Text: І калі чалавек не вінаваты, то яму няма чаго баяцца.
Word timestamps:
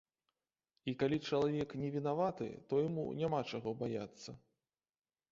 І 0.91 0.93
калі 1.01 1.17
чалавек 1.27 1.75
не 1.81 1.89
вінаваты, 1.95 2.47
то 2.71 2.79
яму 2.85 3.03
няма 3.19 3.41
чаго 3.53 3.75
баяцца. 3.83 4.29